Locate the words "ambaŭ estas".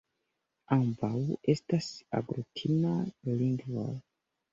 0.75-1.89